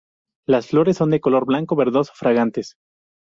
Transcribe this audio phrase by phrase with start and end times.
[0.47, 2.73] Las flores de color blanco verdoso, fragantes.